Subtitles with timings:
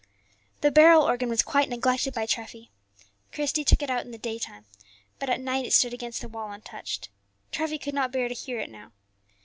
[0.61, 2.71] The barrel organ was quite neglected by Treffy.
[3.31, 4.65] Christie took it out in the daytime,
[5.19, 7.09] but at night it stood against the wall untouched.
[7.51, 8.93] Treffy could not bear to hear it now.